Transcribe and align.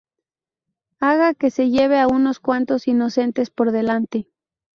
haga 0.99 1.35
que 1.35 1.51
se 1.51 1.69
lleve 1.69 1.99
a 1.99 2.07
unos 2.07 2.39
cuantos 2.39 2.87
inocentes 2.87 3.51
por 3.51 3.71
delante 3.71 4.27